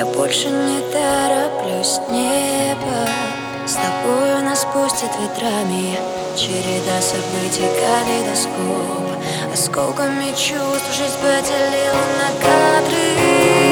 [0.00, 3.06] Я больше не тороплюсь небо
[3.66, 5.98] С тобою нас пустит ветрами.
[6.34, 9.52] Череда событий, калейдоскоп.
[9.52, 13.69] Осколками чувств жизнь поделила на кадры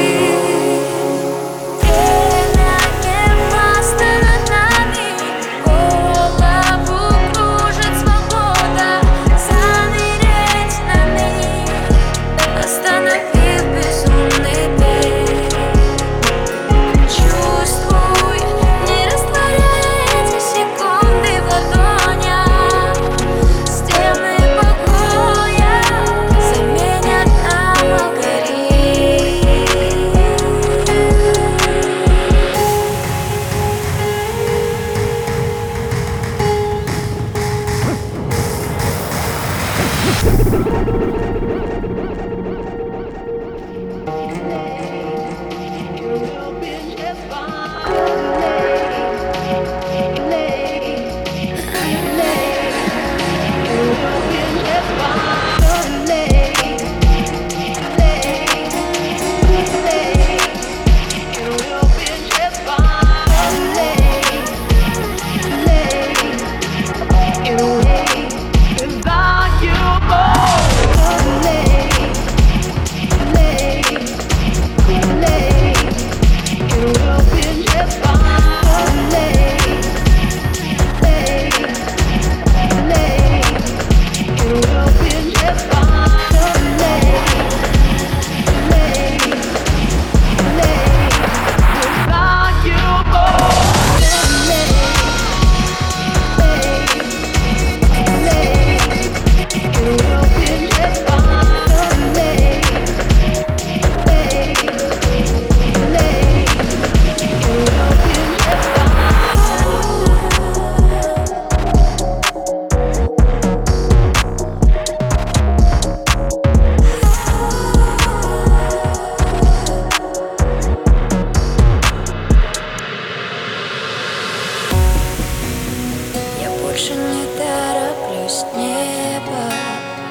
[126.79, 129.51] Больше не тороплюсь небо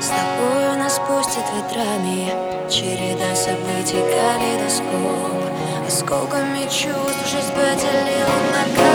[0.00, 2.30] С тобою нас пустит ветрами
[2.68, 5.48] Череда событий, калейдоскоп.
[5.86, 8.87] Осколками чувств жизнь поделила на